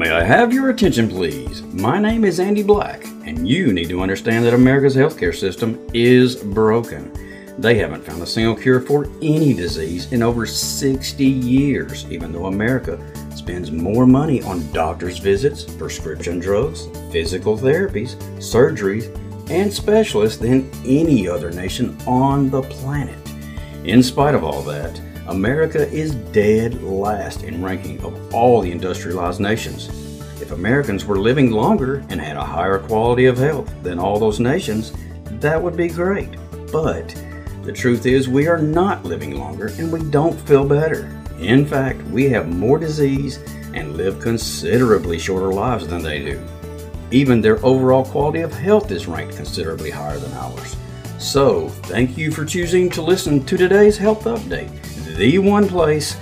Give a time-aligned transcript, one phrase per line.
[0.00, 1.60] May I have your attention, please?
[1.60, 6.36] My name is Andy Black, and you need to understand that America's healthcare system is
[6.36, 7.12] broken.
[7.58, 12.46] They haven't found a single cure for any disease in over 60 years, even though
[12.46, 12.98] America
[13.36, 19.14] spends more money on doctor's visits, prescription drugs, physical therapies, surgeries,
[19.50, 23.18] and specialists than any other nation on the planet.
[23.84, 24.98] In spite of all that,
[25.30, 29.88] America is dead last in ranking of all the industrialized nations.
[30.42, 34.40] If Americans were living longer and had a higher quality of health than all those
[34.40, 34.92] nations,
[35.38, 36.30] that would be great.
[36.72, 37.14] But
[37.62, 41.16] the truth is, we are not living longer and we don't feel better.
[41.38, 43.38] In fact, we have more disease
[43.72, 46.44] and live considerably shorter lives than they do.
[47.12, 50.74] Even their overall quality of health is ranked considerably higher than ours.
[51.20, 54.70] So, thank you for choosing to listen to today's health update
[55.16, 56.16] the one place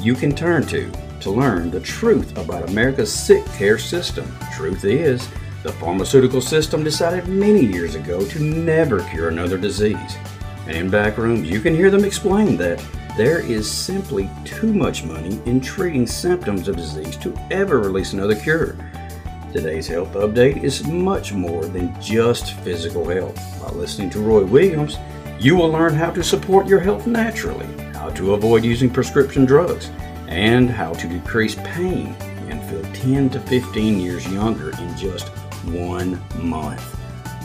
[0.00, 0.90] you can turn to
[1.20, 4.30] to learn the truth about America's sick care system.
[4.54, 5.28] Truth is,
[5.62, 10.16] the pharmaceutical system decided many years ago to never cure another disease.
[10.66, 12.84] And in back rooms, you can hear them explain that
[13.16, 18.36] there is simply too much money in treating symptoms of disease to ever release another
[18.36, 18.76] cure.
[19.52, 23.36] Today's health update is much more than just physical health.
[23.62, 24.98] By listening to Roy Williams,
[25.40, 27.66] you will learn how to support your health naturally
[27.96, 29.90] how to avoid using prescription drugs,
[30.28, 32.14] and how to decrease pain
[32.48, 35.28] and feel 10 to 15 years younger in just
[35.64, 36.96] one month.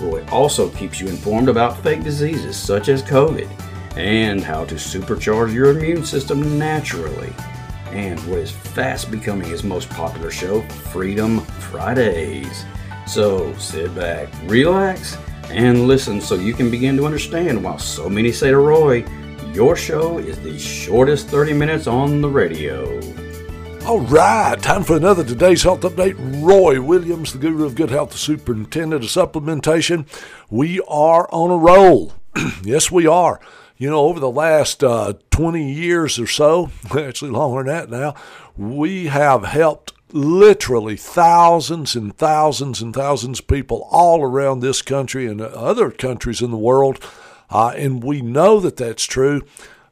[0.02, 3.50] Roy also keeps you informed about fake diseases such as COVID
[3.96, 7.32] and how to supercharge your immune system naturally.
[7.88, 12.66] And what is fast becoming his most popular show, Freedom Fridays.
[13.06, 15.18] So sit back, relax,
[15.50, 19.04] and listen so you can begin to understand why so many say to Roy,
[19.54, 23.00] your show is the shortest 30 minutes on the radio.
[23.86, 26.16] All right, time for another today's health update.
[26.42, 30.08] Roy Williams, the guru of good health, the superintendent of supplementation.
[30.50, 32.14] We are on a roll.
[32.64, 33.42] yes, we are.
[33.78, 38.16] You know, over the last uh, 20 years or so, actually longer than that now,
[38.56, 45.28] we have helped literally thousands and thousands and thousands of people all around this country
[45.28, 47.04] and other countries in the world
[47.52, 49.44] uh, and we know that that's true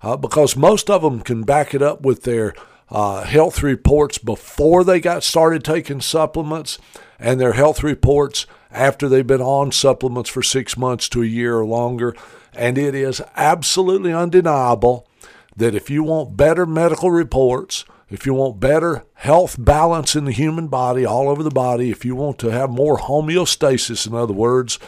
[0.02, 2.54] uh, because most of them can back it up with their
[2.90, 6.80] uh, health reports before they got started taking supplements
[7.20, 11.58] and their health reports after they've been on supplements for six months to a year
[11.58, 12.16] or longer.
[12.54, 15.08] And it is absolutely undeniable
[15.56, 20.32] that if you want better medical reports, if you want better health balance in the
[20.32, 24.34] human body, all over the body, if you want to have more homeostasis, in other
[24.34, 24.80] words,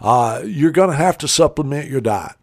[0.00, 2.36] uh, you're going to have to supplement your diet.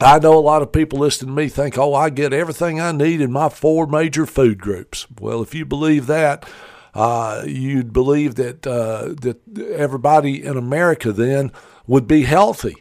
[0.00, 2.92] I know a lot of people listening to me think, oh, I get everything I
[2.92, 5.06] need in my four major food groups.
[5.20, 6.48] Well, if you believe that,
[6.94, 11.52] uh, you'd believe that uh, that everybody in America then
[11.86, 12.76] would be healthy.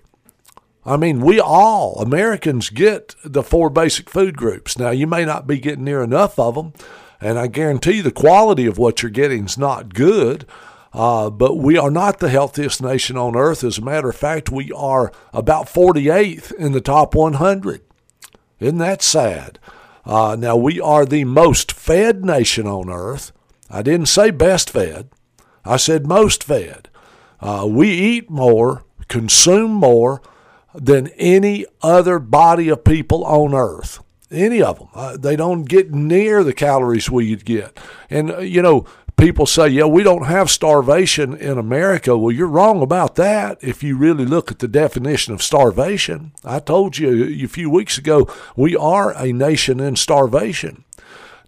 [0.86, 4.78] I mean, we all Americans get the four basic food groups.
[4.78, 6.74] Now, you may not be getting near enough of them,
[7.20, 10.46] and I guarantee the quality of what you're getting is not good.
[10.98, 13.64] Uh, but we are not the healthiest nation on earth.
[13.64, 17.82] As a matter of fact, we are about 48th in the top 100.
[18.60, 19.60] Isn't that sad?
[20.06, 23.32] Uh, now, we are the most fed nation on earth.
[23.70, 25.10] I didn't say best fed,
[25.64, 26.90] I said most fed.
[27.40, 30.24] Uh, we eat more, consume more
[30.74, 34.90] than any other body of people on earth any of them.
[34.94, 37.80] Uh, they don't get near the calories we get.
[38.10, 38.86] And, uh, you know,
[39.18, 42.18] people say, yeah, we don't have starvation in America.
[42.18, 46.32] Well, you're wrong about that if you really look at the definition of starvation.
[46.46, 50.86] I told you a few weeks ago, we are a nation in starvation.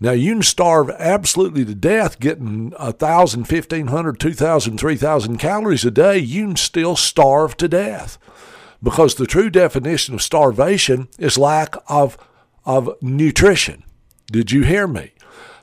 [0.02, 6.18] Now, you can starve absolutely to death getting 1,000, 1,500, 2,000, 3,000 calories a day.
[6.18, 8.18] You can still starve to death
[8.82, 12.18] because the true definition of starvation is lack of,
[12.66, 13.84] of nutrition.
[14.32, 15.12] Did you hear me?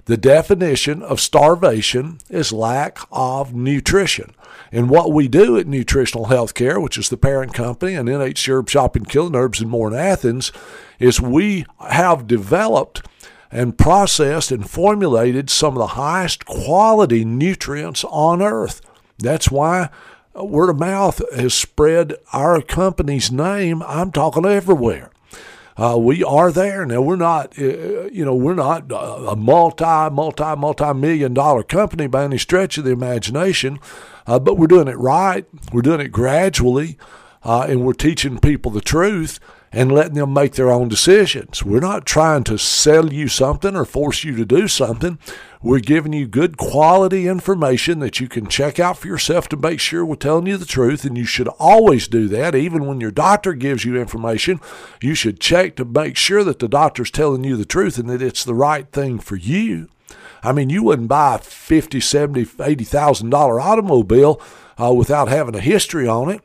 [0.07, 4.35] The definition of starvation is lack of nutrition.
[4.71, 8.69] And what we do at Nutritional Healthcare, which is the parent company, and NH Herb
[8.69, 10.53] Shopping Killen Herbs and more in Athens,
[11.01, 13.05] is we have developed
[13.51, 18.81] and processed and formulated some of the highest quality nutrients on earth.
[19.19, 19.91] That's why
[20.35, 23.83] word of mouth has spread our company's name.
[23.83, 25.11] I'm talking everywhere.
[25.79, 27.03] Uh, we are there now.
[27.03, 32.25] We're not, uh, you know, we're not a multi, multi, multi million dollar company by
[32.25, 33.79] any stretch of the imagination,
[34.27, 35.45] uh, but we're doing it right.
[35.73, 36.97] We're doing it gradually,
[37.43, 39.39] uh, and we're teaching people the truth
[39.71, 41.63] and letting them make their own decisions.
[41.63, 45.19] We're not trying to sell you something or force you to do something.
[45.67, 49.81] We're giving you good quality information that you can check out for yourself to make
[49.81, 51.05] sure we're telling you the truth.
[51.05, 52.55] And you should always do that.
[52.55, 54.61] Even when your doctor gives you information,
[55.03, 58.23] you should check to make sure that the doctor's telling you the truth and that
[58.23, 59.89] it's the right thing for you.
[60.41, 64.41] I mean, you wouldn't buy a fifty, seventy, eighty thousand dollar automobile
[64.81, 66.43] uh, without having a history on it.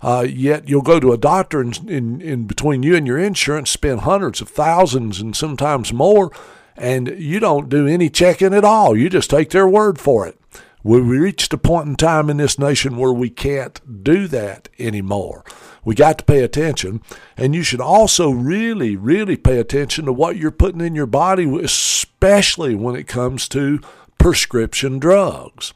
[0.00, 3.68] Uh, yet you'll go to a doctor and in, in between you and your insurance
[3.68, 6.32] spend hundreds of thousands and sometimes more
[6.82, 8.96] and you don't do any checking at all.
[8.96, 10.36] You just take their word for it.
[10.82, 15.44] We reached a point in time in this nation where we can't do that anymore.
[15.84, 17.00] We got to pay attention,
[17.36, 21.44] and you should also really, really pay attention to what you're putting in your body,
[21.62, 23.78] especially when it comes to
[24.18, 25.72] prescription drugs.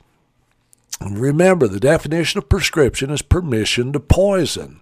[1.01, 4.81] Remember, the definition of prescription is permission to poison.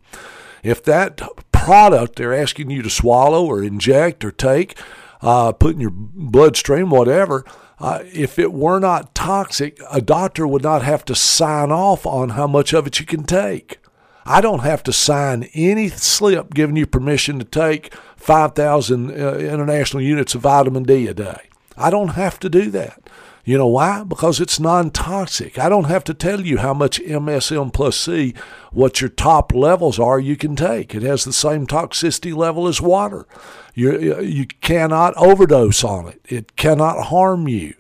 [0.63, 1.21] If that
[1.53, 4.79] product they're asking you to swallow or inject or take
[5.25, 7.45] uh, put in your bloodstream, whatever,
[7.81, 12.31] uh, if it were not toxic, a doctor would not have to sign off on
[12.31, 13.79] how much of it you can take.
[14.27, 20.03] I don't have to sign any slip giving you permission to take 5,000 uh, international
[20.03, 21.49] units of vitamin D a day.
[21.77, 23.09] I don't have to do that.
[23.45, 24.05] You know why?
[24.05, 25.59] Because it's non toxic.
[25.59, 28.35] I don't have to tell you how much MSM plus C,
[28.73, 30.95] what your top levels are, you can take.
[30.95, 33.27] It has the same toxicity level as water.
[33.75, 37.75] You, you cannot overdose on it, it cannot harm you.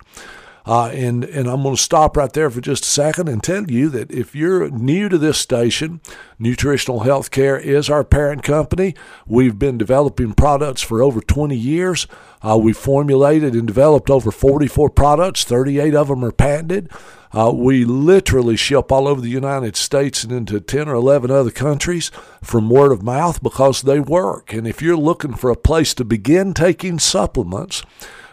[0.66, 3.70] Uh, and, and I'm going to stop right there for just a second and tell
[3.70, 6.00] you that if you're new to this station,
[6.38, 8.94] Nutritional Healthcare is our parent company.
[9.26, 12.06] We've been developing products for over 20 years.
[12.40, 16.90] Uh, we formulated and developed over 44 products, 38 of them are patented.
[17.32, 21.50] Uh, we literally ship all over the United States and into 10 or 11 other
[21.50, 22.12] countries
[22.42, 24.52] from word of mouth because they work.
[24.52, 27.82] And if you're looking for a place to begin taking supplements,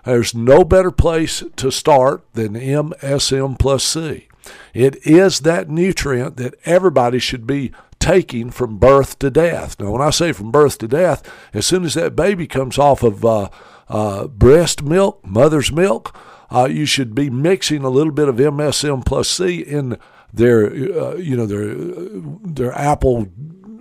[0.06, 4.28] there's no better place to start than MSM plus C.
[4.74, 9.80] It is that nutrient that everybody should be taking from birth to death.
[9.80, 13.04] Now, when I say from birth to death, as soon as that baby comes off
[13.04, 13.50] of uh,
[13.88, 16.18] uh, breast milk, mother's milk,
[16.50, 19.98] uh, you should be mixing a little bit of MSM plus C in
[20.34, 23.26] their, uh, you know, their their apple uh,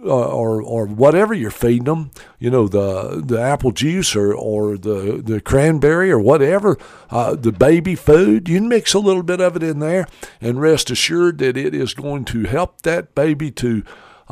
[0.03, 5.21] or or whatever you're feeding them, you know the the apple juice or or the
[5.25, 6.79] the cranberry or whatever
[7.11, 8.49] uh, the baby food.
[8.49, 10.07] You mix a little bit of it in there,
[10.41, 13.83] and rest assured that it is going to help that baby to.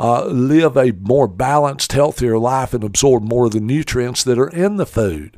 [0.01, 4.51] Uh, live a more balanced, healthier life and absorb more of the nutrients that are
[4.51, 5.37] in the food.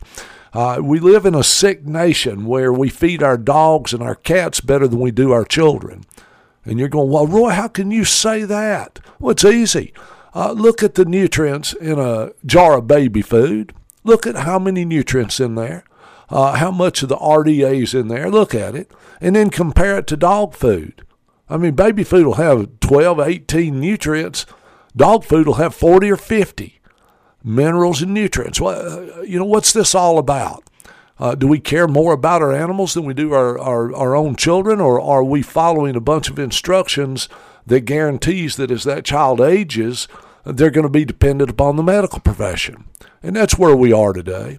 [0.53, 4.61] Uh, we live in a sick nation where we feed our dogs and our cats
[4.61, 6.05] better than we do our children.
[6.65, 9.00] And you're going, well, Roy, how can you say that?
[9.19, 9.94] Well, it's easy.
[10.35, 13.73] Uh, look at the nutrients in a jar of baby food.
[14.05, 15.85] Look at how many nutrients in there,
[16.29, 18.31] uh, how much of the RDA is in there.
[18.31, 18.91] Look at it,
[19.21, 21.05] and then compare it to dog food.
[21.49, 24.47] I mean, baby food will have 12, 18 nutrients.
[24.97, 26.81] Dog food will have 40 or 50
[27.43, 28.61] minerals and nutrients.
[28.61, 30.65] Well, uh, you know, what's this all about?
[31.20, 34.34] Uh, do we care more about our animals than we do our, our, our own
[34.34, 37.28] children, or are we following a bunch of instructions
[37.67, 40.08] that guarantees that as that child ages,
[40.44, 42.87] they're going to be dependent upon the medical profession.
[43.22, 44.58] And that's where we are today.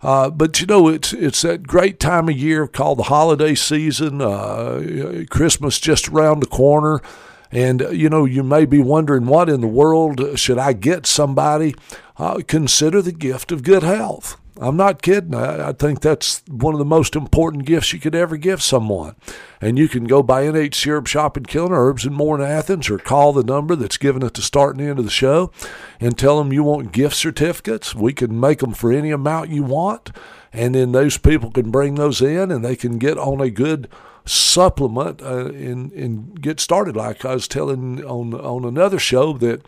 [0.00, 4.22] Uh, but you know, it's it's that great time of year called the holiday season.
[4.22, 7.02] Uh, Christmas just around the corner,
[7.50, 11.74] and you know, you may be wondering what in the world should I get somebody?
[12.16, 14.36] Uh, consider the gift of good health.
[14.60, 15.34] I'm not kidding.
[15.34, 19.14] I, I, think that's one of the most important gifts you could ever give someone.
[19.60, 22.90] And you can go by NHC Herb Shop in Killen Herbs and more in Athens
[22.90, 25.52] or call the number that's given at the start and end of the show
[26.00, 27.94] and tell them you want gift certificates.
[27.94, 30.10] We can make them for any amount you want.
[30.52, 33.88] And then those people can bring those in and they can get on a good
[34.24, 36.96] supplement uh, and, and get started.
[36.96, 39.64] Like I was telling on, on another show that,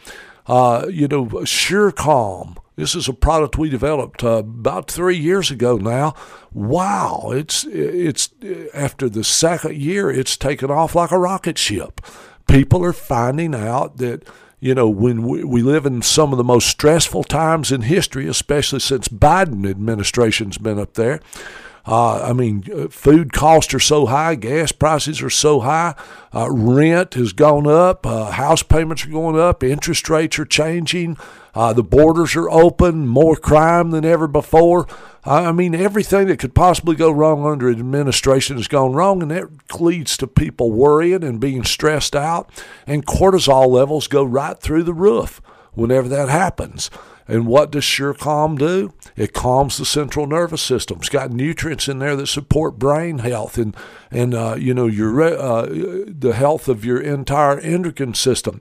[0.47, 5.51] uh, you know, Sure Calm this is a product we developed uh, about three years
[5.51, 6.15] ago now.
[6.51, 8.31] Wow, it's it's
[8.73, 12.01] after the second year, it's taken off like a rocket ship.
[12.49, 14.27] People are finding out that
[14.61, 18.27] you know when we, we live in some of the most stressful times in history,
[18.27, 21.21] especially since Biden administration's been up there.
[21.87, 25.95] Uh, I mean, uh, food costs are so high, gas prices are so high,
[26.35, 31.17] uh, rent has gone up, uh, house payments are going up, interest rates are changing,
[31.55, 34.87] uh, the borders are open, more crime than ever before.
[35.25, 39.81] I mean, everything that could possibly go wrong under administration has gone wrong, and that
[39.81, 42.51] leads to people worrying and being stressed out,
[42.87, 45.43] and cortisol levels go right through the roof
[45.75, 46.91] whenever that happens.
[47.31, 48.93] And what does Sure Calm do?
[49.15, 50.99] It calms the central nervous system.
[50.99, 53.77] It's got nutrients in there that support brain health and
[54.11, 58.61] and uh, you know your uh, the health of your entire endocrine system.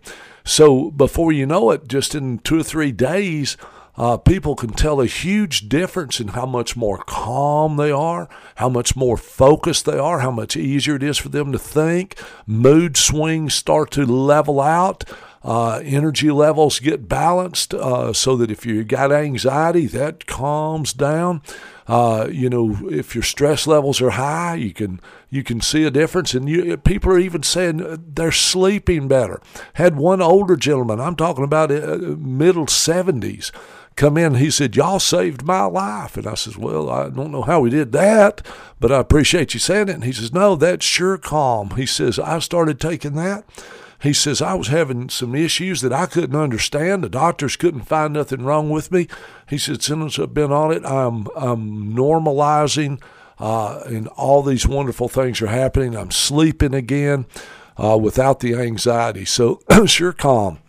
[0.49, 3.55] So before you know it, just in two or three days,
[3.95, 8.67] uh, people can tell a huge difference in how much more calm they are, how
[8.67, 12.19] much more focused they are, how much easier it is for them to think.
[12.47, 15.03] Mood swings start to level out.
[15.43, 21.43] Uh, energy levels get balanced uh, so that if you got anxiety, that calms down.
[21.89, 25.89] Uh, you know, if your stress levels are high, you can you can see a
[25.91, 26.35] difference.
[26.35, 29.41] And you, people are even saying they're sleeping better.
[29.73, 33.51] Had one older gentleman, I'm talking about uh, middle 70s,
[33.95, 34.35] come in.
[34.35, 36.15] He said, Y'all saved my life.
[36.15, 38.45] And I says, Well, I don't know how we did that,
[38.79, 39.95] but I appreciate you saying it.
[39.95, 41.71] And he says, No, that's sure calm.
[41.71, 43.45] He says, I started taking that.
[44.01, 47.03] He says, I was having some issues that I couldn't understand.
[47.03, 49.07] The doctors couldn't find nothing wrong with me.
[49.49, 53.01] He said, since I've been on it, I'm, I'm normalizing,
[53.39, 55.97] uh, and all these wonderful things are happening.
[55.97, 57.25] I'm sleeping again
[57.77, 59.25] uh, without the anxiety.
[59.25, 60.59] So, sure calm.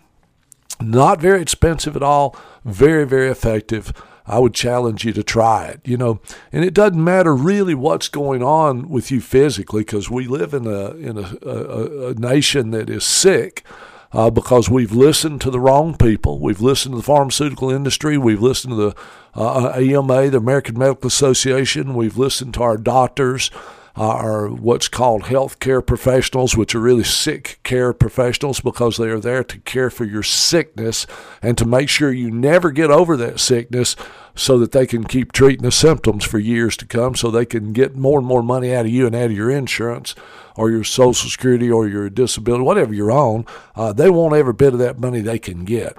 [0.81, 2.35] Not very expensive at all,
[2.65, 3.93] very, very effective.
[4.27, 6.21] I would challenge you to try it, you know.
[6.53, 10.67] And it doesn't matter really what's going on with you physically because we live in
[10.67, 13.65] a in a, a, a nation that is sick.
[14.13, 16.41] Uh, because we've listened to the wrong people.
[16.41, 18.19] We've listened to the pharmaceutical industry.
[18.19, 18.97] We've listened to the
[19.37, 21.95] uh, AMA, the American Medical Association.
[21.95, 23.53] We've listened to our doctors
[24.01, 29.45] are what's called healthcare professionals, which are really sick care professionals because they are there
[29.45, 31.07] to care for your sickness
[31.43, 33.97] and to make sure you never get over that sickness
[34.35, 37.75] so that they can keep treating the symptoms for years to come so they can
[37.75, 40.15] get more and more money out of you and out of your insurance
[40.57, 43.45] or your social security or your disability, whatever you're on.
[43.77, 45.95] Uh, they want every bit of that money they can get.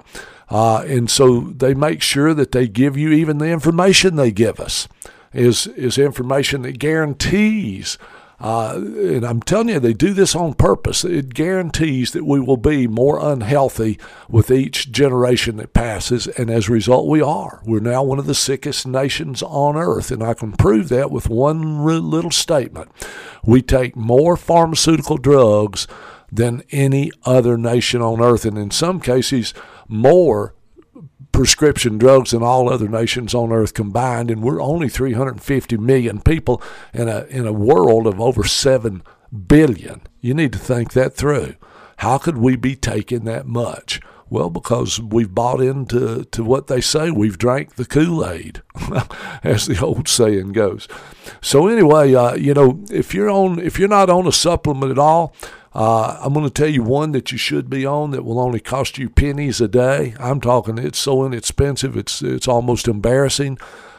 [0.50, 4.58] Uh, and so they make sure that they give you even the information they give
[4.58, 4.88] us
[5.32, 7.98] is is information that guarantees.
[8.40, 11.04] Uh, and I'm telling you, they do this on purpose.
[11.04, 16.68] It guarantees that we will be more unhealthy with each generation that passes, and as
[16.68, 17.62] a result, we are.
[17.64, 21.28] We're now one of the sickest nations on earth, and I can prove that with
[21.28, 22.90] one little statement.
[23.44, 25.86] We take more pharmaceutical drugs
[26.32, 29.54] than any other nation on earth, and in some cases,
[29.86, 30.56] more
[31.32, 36.62] prescription drugs than all other nations on earth combined, and we're only 350 million people
[36.92, 39.02] in a in a world of over seven
[39.46, 40.02] billion.
[40.20, 41.54] You need to think that through.
[41.98, 44.00] How could we be taking that much?
[44.28, 47.10] Well, because we've bought into to what they say.
[47.10, 48.62] We've drank the Kool Aid,
[49.44, 50.88] as the old saying goes.
[51.42, 54.98] So anyway, uh, you know, if you're on, if you're not on a supplement at
[54.98, 55.34] all,
[55.74, 58.60] uh, I'm going to tell you one that you should be on that will only
[58.60, 60.14] cost you pennies a day.
[60.18, 63.58] I'm talking it's so inexpensive, it's it's almost embarrassing,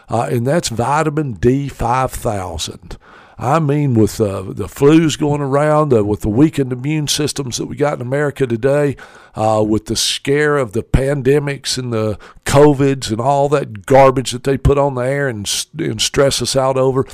[0.09, 2.97] uh, and that's vitamin D 5000.
[3.37, 7.65] I mean, with uh, the flus going around, uh, with the weakened immune systems that
[7.65, 8.95] we got in America today,
[9.35, 14.43] uh, with the scare of the pandemics and the COVIDs and all that garbage that
[14.43, 15.49] they put on the air and,
[15.79, 17.05] and stress us out over,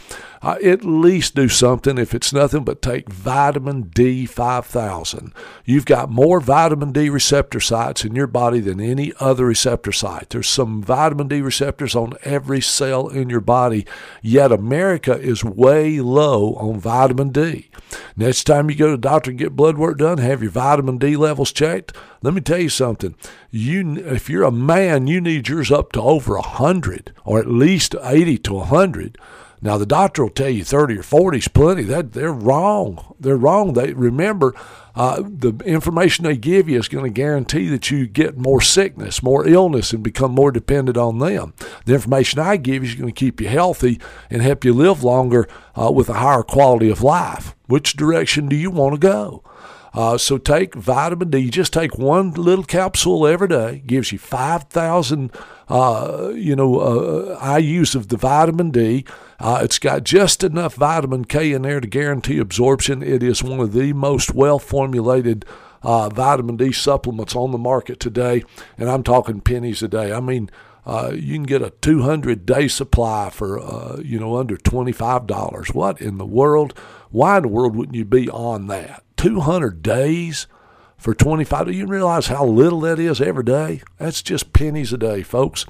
[0.42, 1.98] uh, at least do something.
[1.98, 5.34] If it's nothing but take vitamin D 5000.
[5.64, 10.30] You've got more vitamin D receptor sites in your body than any other receptor site.
[10.30, 13.86] There's some vitamin D receptors on every cell in your body,
[14.22, 17.70] yet America is way low on vitamin D.
[18.16, 20.98] Next time you go to the doctor and get blood work done, have your vitamin
[20.98, 21.96] D levels checked.
[22.22, 23.16] Let me tell you something.
[23.50, 27.96] You, if you're a man, you need yours up to over 100 or at least
[28.01, 29.18] 80 to 100.
[29.62, 31.84] Now the doctor will tell you 30 or 40 is plenty.
[31.84, 33.16] That they're wrong.
[33.20, 33.74] They're wrong.
[33.74, 34.54] They remember
[34.96, 39.22] uh, the information they give you is going to guarantee that you get more sickness,
[39.22, 41.54] more illness, and become more dependent on them.
[41.86, 44.00] The information I give you is going to keep you healthy
[44.30, 47.56] and help you live longer uh, with a higher quality of life.
[47.68, 49.44] Which direction do you want to go?
[49.93, 51.39] Uh, so take vitamin D.
[51.39, 53.84] You Just take one little capsule every day.
[53.86, 55.31] Gives you 5,000,
[55.67, 59.05] uh, you know, uh, IUs of the vitamin D.
[59.39, 63.01] Uh, it's got just enough vitamin K in there to guarantee absorption.
[63.01, 65.46] It is one of the most well formulated
[65.81, 68.43] uh, vitamin D supplements on the market today,
[68.77, 70.12] and I'm talking pennies a day.
[70.12, 70.50] I mean,
[70.86, 75.74] uh, you can get a 200 day supply for uh, you know under $25.
[75.74, 76.77] What in the world?
[77.12, 79.03] Why in the world wouldn't you be on that?
[79.20, 80.48] 200 days
[80.98, 83.82] for 25 do you realize how little that is every day?
[83.98, 85.66] That's just pennies a day folks.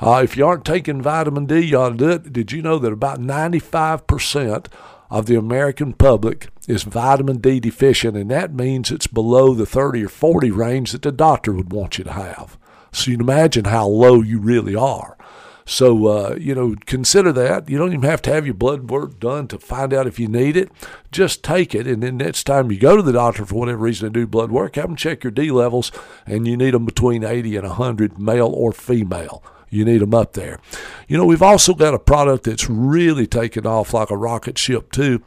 [0.00, 2.32] Uh, if you aren't taking vitamin d you ought to do it.
[2.32, 4.68] Did you know that about 95%
[5.10, 8.16] of the american public is vitamin d deficient?
[8.16, 11.98] And that means it's below the 30 or 40 range that the doctor would want
[11.98, 12.56] you to have.
[12.90, 15.18] So you can imagine how low you really are.
[15.66, 17.68] So, uh, you know, consider that.
[17.70, 20.28] You don't even have to have your blood work done to find out if you
[20.28, 20.70] need it.
[21.10, 21.86] Just take it.
[21.86, 24.50] And then next time you go to the doctor for whatever reason to do blood
[24.50, 25.90] work, have them check your D levels,
[26.26, 29.42] and you need them between 80 and 100, male or female.
[29.70, 30.60] You need them up there.
[31.08, 34.92] You know, we've also got a product that's really taken off like a rocket ship,
[34.92, 35.22] too.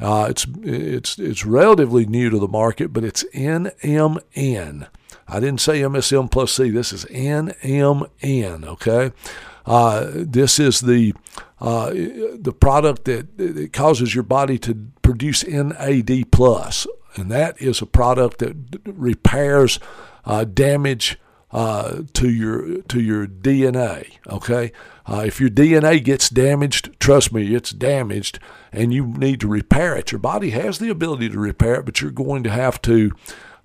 [0.00, 4.88] Uh, it's it's it's relatively new to the market, but it's NMN.
[5.28, 6.70] I didn't say MSM plus C.
[6.70, 8.64] This is NMN.
[8.64, 9.12] Okay,
[9.66, 11.14] uh, this is the
[11.60, 16.86] uh, the product that, that causes your body to produce NAD plus,
[17.16, 19.78] and that is a product that repairs
[20.24, 21.18] uh, damage
[21.52, 24.18] uh, to your to your DNA.
[24.28, 24.72] Okay,
[25.06, 28.38] uh, if your DNA gets damaged, trust me, it's damaged,
[28.72, 30.12] and you need to repair it.
[30.12, 33.12] Your body has the ability to repair it, but you're going to have to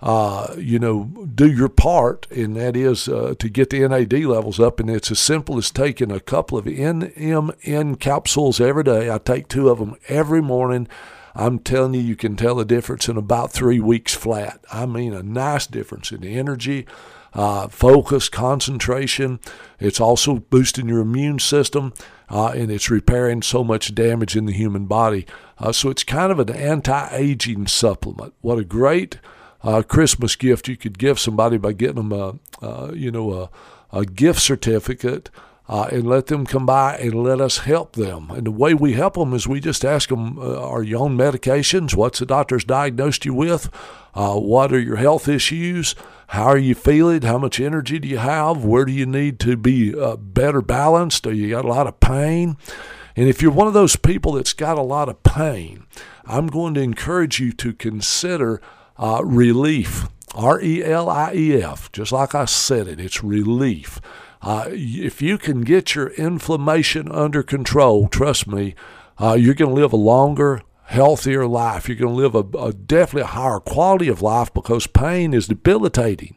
[0.01, 4.59] uh, you know, do your part, and that is uh, to get the NAD levels
[4.59, 4.79] up.
[4.79, 9.09] And it's as simple as taking a couple of NMN capsules every day.
[9.09, 10.87] I take two of them every morning.
[11.33, 14.63] I'm telling you, you can tell a difference in about three weeks flat.
[14.71, 16.85] I mean, a nice difference in energy,
[17.33, 19.39] uh, focus, concentration.
[19.79, 21.93] It's also boosting your immune system,
[22.29, 25.25] uh, and it's repairing so much damage in the human body.
[25.57, 28.33] Uh, so it's kind of an anti-aging supplement.
[28.39, 29.19] What a great
[29.65, 33.49] uh, Christmas gift you could give somebody by getting them a, uh, you know, a,
[33.97, 35.29] a gift certificate.
[35.67, 38.29] Uh, and let them come by and let us help them.
[38.29, 41.17] And the way we help them is we just ask them, uh, are you on
[41.17, 41.95] medications?
[41.95, 43.71] What's the doctor's diagnosed you with?
[44.13, 45.95] Uh, what are your health issues?
[46.27, 47.23] How are you feeling?
[47.23, 48.63] How much energy do you have?
[48.63, 51.25] Where do you need to be uh, better balanced?
[51.25, 52.57] Are you got a lot of pain?
[53.15, 55.87] And if you're one of those people that's got a lot of pain,
[56.25, 58.61] I'm going to encourage you to consider
[58.97, 60.07] uh, relief.
[60.33, 64.01] R E L I E F, just like I said it, it's relief.
[64.41, 68.75] Uh, if you can get your inflammation under control, trust me,
[69.17, 71.89] uh, you're going to live a longer, healthier life.
[71.89, 75.47] You're going to live a, a definitely a higher quality of life because pain is
[75.47, 76.35] debilitating.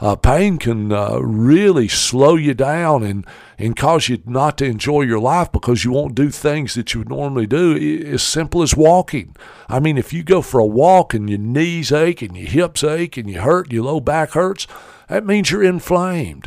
[0.00, 3.26] Uh, pain can uh, really slow you down and,
[3.58, 7.00] and cause you not to enjoy your life because you won't do things that you
[7.00, 8.04] would normally do.
[8.06, 9.34] As simple as walking.
[9.68, 12.84] I mean, if you go for a walk and your knees ache and your hips
[12.84, 14.68] ache and you hurt, your low back hurts,
[15.08, 16.46] that means you're inflamed.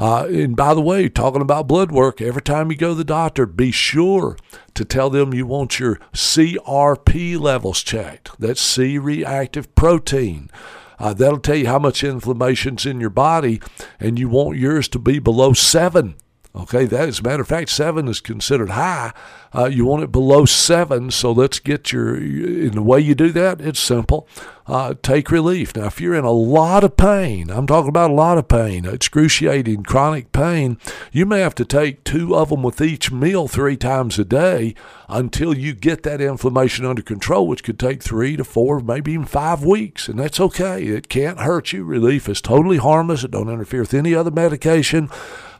[0.00, 3.04] Uh, and by the way, talking about blood work, every time you go to the
[3.04, 4.34] doctor, be sure
[4.72, 8.30] to tell them you want your CRP levels checked.
[8.38, 10.50] That's C reactive protein.
[10.98, 13.60] Uh, that'll tell you how much inflammation's in your body,
[13.98, 16.14] and you want yours to be below seven.
[16.52, 19.12] Okay, that as a matter of fact, seven is considered high.
[19.54, 22.16] Uh, you want it below seven, so let's get your.
[22.16, 24.26] In the way you do that, it's simple.
[24.66, 25.76] Uh, take relief.
[25.76, 28.84] Now, if you're in a lot of pain, I'm talking about a lot of pain,
[28.84, 30.76] excruciating chronic pain,
[31.12, 34.74] you may have to take two of them with each meal three times a day
[35.08, 39.26] until you get that inflammation under control, which could take three to four, maybe even
[39.26, 40.08] five weeks.
[40.08, 40.84] And that's okay.
[40.84, 41.84] It can't hurt you.
[41.84, 43.24] Relief is totally harmless.
[43.24, 45.10] It don't interfere with any other medication.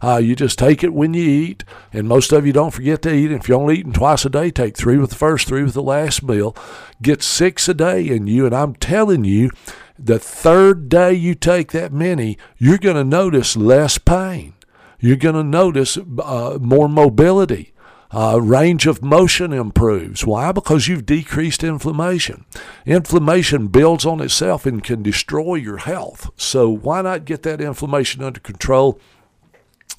[0.02, 3.14] Uh, you just take it when you eat, and most of you don't forget to
[3.14, 3.30] eat.
[3.30, 5.82] If you're only eating twice a day, take three with the first, three with the
[5.82, 6.56] last meal.
[7.02, 9.50] Get six a day in you, and I'm telling you,
[9.98, 14.54] the third day you take that many, you're going to notice less pain.
[14.98, 17.72] You're going to notice uh, more mobility.
[18.12, 20.26] Uh, range of motion improves.
[20.26, 20.50] Why?
[20.50, 22.44] Because you've decreased inflammation.
[22.84, 26.28] Inflammation builds on itself and can destroy your health.
[26.36, 29.00] So why not get that inflammation under control?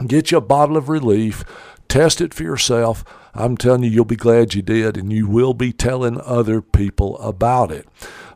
[0.07, 1.43] Get you a bottle of relief,
[1.87, 3.03] test it for yourself.
[3.33, 7.17] I'm telling you, you'll be glad you did, and you will be telling other people
[7.19, 7.87] about it.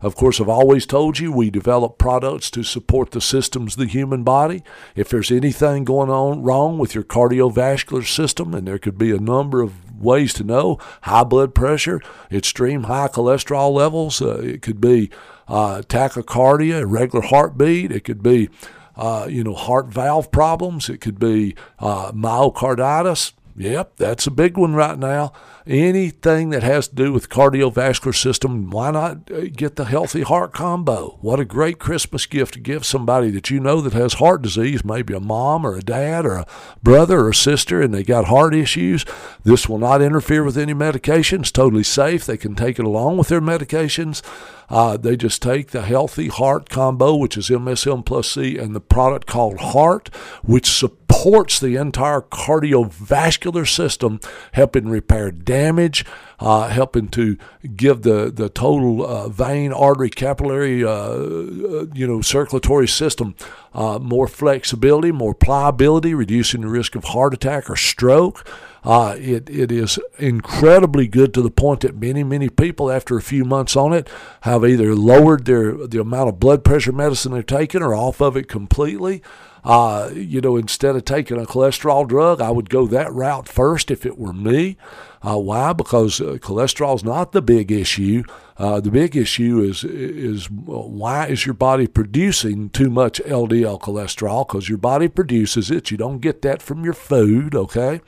[0.02, 3.88] Of course, I've always told you we develop products to support the systems of the
[3.88, 4.64] human body.
[4.96, 9.20] If there's anything going on wrong with your cardiovascular system, and there could be a
[9.20, 12.02] number of ways to know high blood pressure,
[12.32, 15.10] extreme high cholesterol levels, uh, it could be
[15.48, 18.50] uh, tachycardia, irregular heartbeat, it could be
[18.98, 20.90] uh, you know, heart valve problems.
[20.90, 23.34] It could be uh, myocarditis.
[23.58, 25.32] Yep, that's a big one right now.
[25.66, 30.52] Anything that has to do with cardiovascular system, why not uh, get the healthy heart
[30.52, 31.18] combo?
[31.22, 34.84] What a great Christmas gift to give somebody that you know that has heart disease,
[34.84, 36.48] maybe a mom or a dad or a
[36.84, 39.06] brother or sister, and they got heart issues.
[39.46, 41.50] This will not interfere with any medications.
[41.50, 42.26] Totally safe.
[42.26, 44.22] They can take it along with their medications.
[44.70, 48.82] Uh, they just take the Healthy Heart Combo, which is MSM plus C, and the
[48.82, 50.10] product called Heart,
[50.44, 54.20] which supports supports the entire cardiovascular system,
[54.52, 56.06] helping repair damage,
[56.40, 57.38] uh, helping to
[57.76, 63.36] give the the total uh, vein, artery, capillary, uh, uh you know, circulatory system
[63.76, 68.48] uh, more flexibility, more pliability, reducing the risk of heart attack or stroke.
[68.86, 73.22] Uh, it, it is incredibly good to the point that many, many people, after a
[73.22, 74.08] few months on it,
[74.42, 78.38] have either lowered their the amount of blood pressure medicine they're taking or off of
[78.38, 79.22] it completely.
[79.66, 83.90] Uh, you know, instead of taking a cholesterol drug, I would go that route first
[83.90, 84.78] if it were me.
[85.22, 85.74] Uh, why?
[85.74, 88.24] Because uh, cholesterol is not the big issue.
[88.58, 94.48] Uh, the big issue is is why is your body producing too much LDL cholesterol?
[94.48, 95.92] Because your body produces it.
[95.92, 98.00] You don't get that from your food, okay?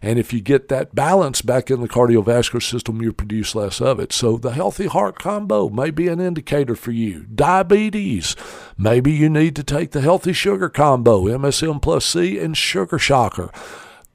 [0.00, 3.98] And if you get that balance back in the cardiovascular system, you produce less of
[3.98, 4.12] it.
[4.12, 7.26] So the healthy heart combo may be an indicator for you.
[7.34, 8.36] Diabetes,
[8.76, 13.50] maybe you need to take the healthy sugar combo, MSM plus C and Sugar Shocker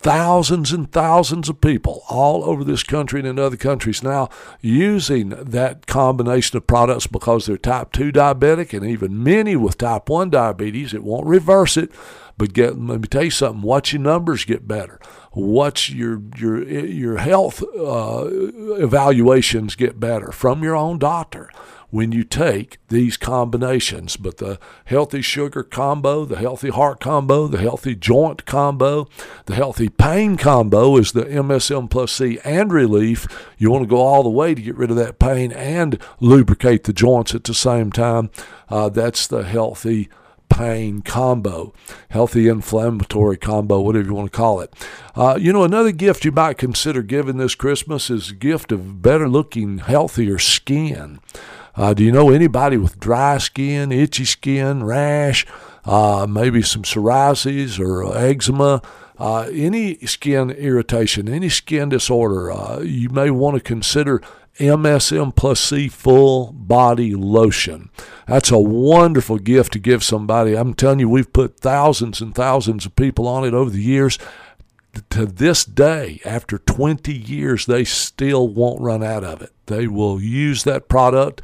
[0.04, 5.30] thousands and thousands of people all over this country and in other countries now using
[5.30, 10.30] that combination of products because they're type 2 diabetic and even many with type 1
[10.30, 10.94] diabetes.
[10.94, 11.90] It won't reverse it,
[12.38, 15.00] but get, let me tell you something watch your numbers get better.
[15.34, 21.50] Watch your, your, your health uh, evaluations get better from your own doctor
[21.94, 24.18] when you take these combinations.
[24.18, 29.08] But the healthy sugar combo, the healthy heart combo, the healthy joint combo,
[29.46, 33.28] the healthy pain combo is the MSM plus C and relief.
[33.60, 36.86] You want to go all the way to get rid of that pain and lubricate
[36.86, 38.32] the joints at the same time.
[38.70, 40.10] Uh, that's the healthy
[40.50, 41.74] pain combo,
[42.10, 44.74] healthy inflammatory combo, whatever you want to call it.
[45.16, 49.00] Uh, you know, another gift you might consider giving this Christmas is a gift of
[49.04, 51.20] better looking, healthier skin.
[51.76, 55.46] Uh, do you know anybody with dry skin, itchy skin, rash,
[55.86, 58.82] uh, maybe some psoriasis or eczema?
[59.18, 64.22] Uh, any skin irritation, any skin disorder, uh, you may want to consider
[64.60, 67.90] MSM plus C full body lotion.
[68.28, 70.56] That's a wonderful gift to give somebody.
[70.56, 74.20] I'm telling you, we've put thousands and thousands of people on it over the years
[75.10, 79.52] to this day, after 20 years, they still won't run out of it.
[79.66, 81.42] They will use that product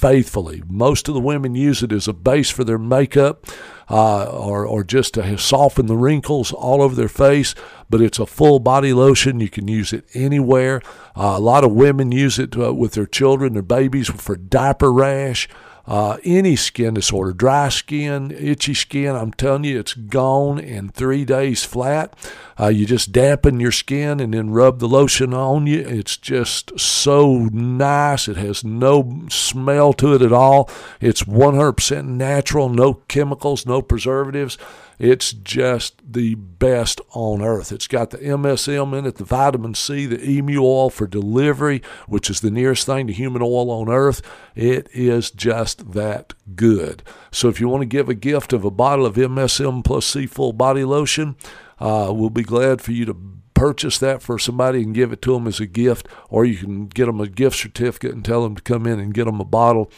[0.00, 0.62] faithfully.
[0.66, 3.46] Most of the women use it as a base for their makeup
[3.90, 7.54] uh, or, or just to soften the wrinkles all over their face,
[7.90, 9.40] but it's a full body lotion.
[9.40, 10.80] You can use it anywhere.
[11.14, 14.90] Uh, a lot of women use it uh, with their children, their babies, for diaper
[14.90, 15.48] rash
[15.90, 21.24] uh, any skin disorder, dry skin, itchy skin, I'm telling you, it's gone in three
[21.24, 22.14] days flat.
[22.60, 25.80] Uh, you just dampen your skin and then rub the lotion on you.
[25.80, 28.28] It's just so nice.
[28.28, 30.70] It has no smell to it at all.
[31.00, 34.58] It's 100% natural, no chemicals, no preservatives.
[35.00, 37.72] It's just the best on earth.
[37.72, 42.28] It's got the MSM in it, the vitamin C, the emu oil for delivery, which
[42.28, 44.20] is the nearest thing to human oil on earth.
[44.54, 47.02] It is just that good.
[47.32, 50.26] So if you want to give a gift of a bottle of MSM plus C
[50.26, 51.34] full body lotion,
[51.78, 53.16] uh, we'll be glad for you to
[53.54, 56.88] purchase that for somebody and give it to them as a gift, or you can
[56.88, 59.44] get them a gift certificate and tell them to come in and get them a
[59.44, 59.90] bottle.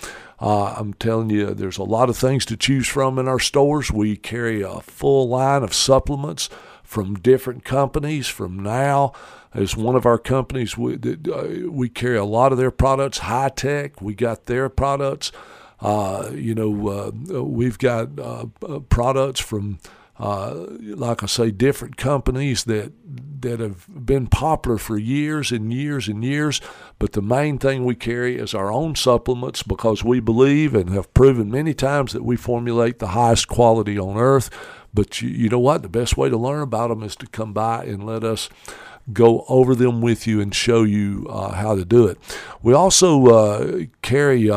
[0.42, 3.92] Uh, I'm telling you, there's a lot of things to choose from in our stores.
[3.92, 6.50] We carry a full line of supplements
[6.82, 8.26] from different companies.
[8.26, 9.12] From now,
[9.54, 13.18] as one of our companies, we, uh, we carry a lot of their products.
[13.18, 14.02] high tech.
[14.02, 15.30] we got their products.
[15.80, 19.78] Uh, you know, uh, we've got uh, uh, products from
[20.22, 22.92] uh, like I say, different companies that
[23.40, 26.60] that have been popular for years and years and years.
[27.00, 31.12] But the main thing we carry is our own supplements because we believe and have
[31.12, 34.48] proven many times that we formulate the highest quality on earth.
[34.94, 35.82] But you, you know what?
[35.82, 38.48] The best way to learn about them is to come by and let us
[39.12, 42.18] go over them with you and show you uh, how to do it.
[42.62, 44.48] We also uh, carry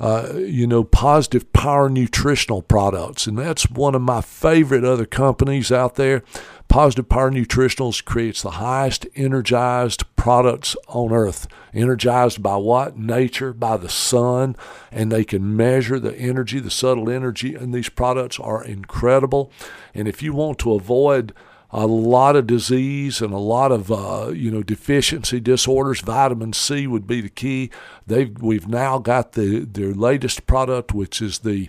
[0.00, 3.26] uh, you know, Positive Power Nutritional Products.
[3.26, 6.22] And that's one of my favorite other companies out there.
[6.68, 11.48] Positive Power Nutritionals creates the highest energized products on earth.
[11.72, 12.98] Energized by what?
[12.98, 14.54] Nature, by the sun,
[14.92, 19.50] and they can measure the energy, the subtle energy, and these products are incredible.
[19.94, 21.32] And if you want to avoid
[21.70, 26.00] a lot of disease and a lot of uh, you know deficiency disorders.
[26.00, 27.70] Vitamin C would be the key.
[28.06, 31.68] They we've now got the their latest product, which is the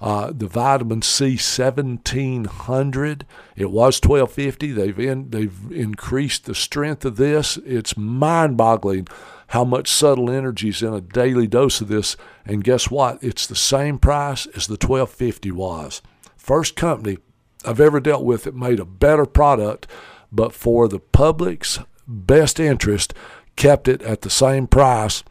[0.00, 3.26] uh, the vitamin C 1700.
[3.56, 4.72] It was 1250.
[4.72, 7.56] They've in, they've increased the strength of this.
[7.64, 9.08] It's mind-boggling
[9.48, 12.16] how much subtle energy is in a daily dose of this.
[12.44, 13.18] And guess what?
[13.22, 16.02] It's the same price as the 1250 was.
[16.36, 17.18] First company
[17.64, 19.86] I've ever dealt with that made a better product,
[20.30, 23.14] but for the public's best interest,
[23.56, 25.24] kept it at the same price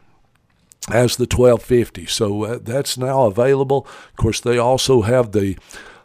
[0.90, 2.06] as the 1250.
[2.06, 3.86] So uh, that's now available.
[4.10, 5.56] Of course, they also have the,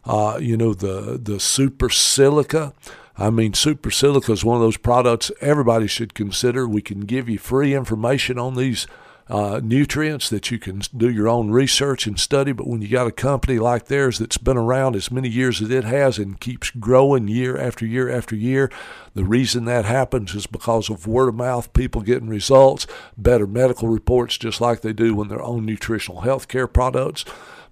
[0.06, 2.74] uh, you know, the the super silica.
[3.18, 6.68] I mean, super silica is one of those products everybody should consider.
[6.68, 8.88] We can give you free information on these
[9.30, 12.52] uh, nutrients that you can do your own research and study.
[12.52, 15.70] But when you got a company like theirs that's been around as many years as
[15.70, 18.70] it has and keeps growing year after year after year,
[19.14, 23.88] the reason that happens is because of word of mouth, people getting results, better medical
[23.88, 27.24] reports, just like they do when their own nutritional health care products.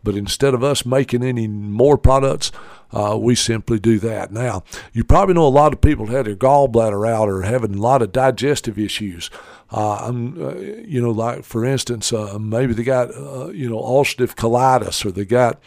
[0.04, 2.52] But instead of us making any more products,
[2.92, 4.32] uh, we simply do that.
[4.32, 7.82] Now, you probably know a lot of people had their gallbladder out or having a
[7.82, 9.30] lot of digestive issues.
[9.72, 13.80] Uh, I'm, uh, you know, like for instance, uh, maybe they got, uh, you know,
[13.80, 15.62] ulcerative colitis or they got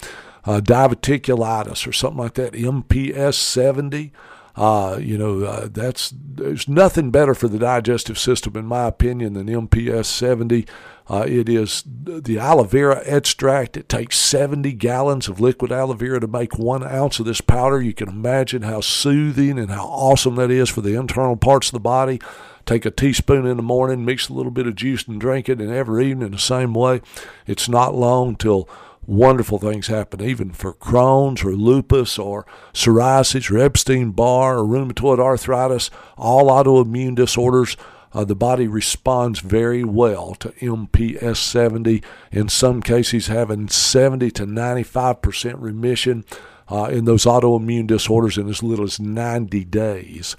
[0.45, 4.13] uh, diverticulitis or something like that, MPS 70.
[4.57, 9.33] Uh, you know, uh, that's there's nothing better for the digestive system, in my opinion,
[9.33, 10.65] than MPS 70.
[11.07, 13.77] Uh, it is the aloe vera extract.
[13.77, 17.83] It takes 70 gallons of liquid aloe vera to make one ounce of this powder.
[17.83, 21.73] You can imagine how soothing and how awesome that is for the internal parts of
[21.73, 22.21] the body.
[22.65, 25.61] Take a teaspoon in the morning, mix a little bit of juice, and drink it,
[25.61, 27.03] and every evening in the same way.
[27.47, 28.67] It's not long till
[29.07, 35.19] wonderful things happen, even for Crohn's or lupus or psoriasis or Epstein Barr or rheumatoid
[35.19, 37.77] arthritis, all autoimmune disorders.
[38.15, 42.03] Uh, the body responds very well to MPS 70.
[42.31, 46.25] In some cases, having 70 to 95% remission
[46.71, 50.37] uh, in those autoimmune disorders in as little as 90 days.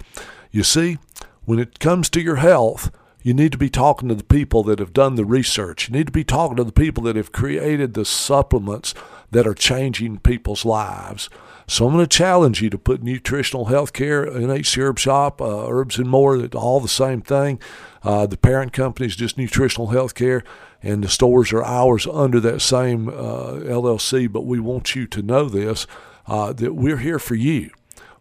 [0.52, 0.98] You see,
[1.44, 4.80] when it comes to your health, you need to be talking to the people that
[4.80, 5.90] have done the research.
[5.90, 8.94] You need to be talking to the people that have created the supplements
[9.32, 11.30] that are changing people's lives.
[11.68, 15.68] So I'm going to challenge you to put nutritional health care NHC Herb Shop, uh,
[15.68, 17.60] Herbs and More, all the same thing.
[18.04, 20.44] Uh, the parent company is just Nutritional Health Care,
[20.84, 24.32] and the stores are ours under that same uh, LLC.
[24.32, 25.88] But we want you to know this
[26.28, 27.72] uh, that we're here for you.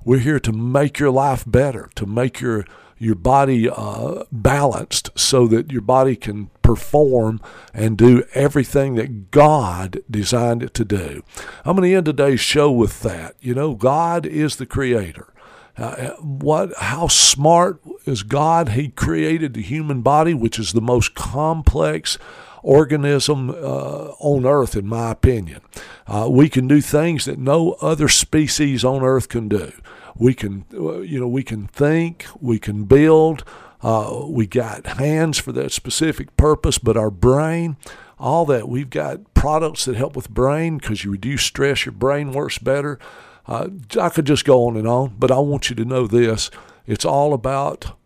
[0.04, 2.64] We're here to make your life better, to make your
[2.98, 7.40] your body uh, balanced so that your body can perform
[7.72, 11.22] and do everything that God designed it to do.
[11.64, 13.36] I'm going to end today's show with that.
[13.40, 15.28] You know, God is the creator.
[15.76, 18.70] Uh, what how smart is God?
[18.70, 22.16] He created the human body, which is the most complex
[22.62, 25.60] organism uh, on earth, in my opinion.
[26.06, 29.72] Uh, we can do things that no other species on earth can do
[30.16, 33.44] we can you know we can think we can build
[33.82, 37.76] uh, we got hands for that specific purpose but our brain
[38.18, 42.32] all that we've got products that help with brain because you reduce stress your brain
[42.32, 42.98] works better.
[43.46, 43.68] Uh,
[44.00, 46.50] i could just go on and on but i want you to know this
[46.86, 47.96] it's all about